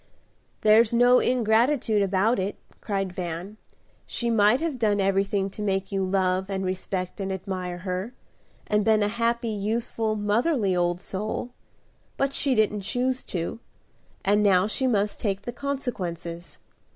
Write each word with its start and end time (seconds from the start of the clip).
"There's 0.61 0.91
no 0.91 1.19
ingratitude 1.19 2.01
about 2.01 2.39
it," 2.39 2.55
cried 2.81 3.13
Van. 3.13 3.57
"She 4.07 4.31
might 4.31 4.59
have 4.59 4.79
done 4.79 4.99
everything 4.99 5.47
to 5.51 5.61
make 5.61 5.91
you 5.91 6.03
love, 6.03 6.49
and 6.49 6.65
respect, 6.65 7.19
and 7.19 7.31
admire 7.31 7.77
her, 7.77 8.15
and 8.65 8.83
been 8.83 9.03
a 9.03 9.07
happy, 9.07 9.49
useful, 9.51 10.15
motherly, 10.15 10.75
old 10.75 11.01
soul; 11.01 11.51
but 12.17 12.33
she 12.33 12.55
didn't 12.55 12.81
choose 12.81 13.23
to, 13.25 13.59
and 14.25 14.41
now 14.41 14.65
she 14.65 14.87
must 14.87 15.19
take 15.19 15.43
the 15.43 15.53
consequences. 15.53 16.57